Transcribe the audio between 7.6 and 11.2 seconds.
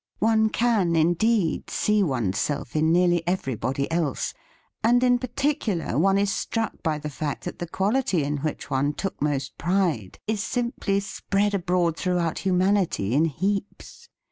quality in which one took most pride is simply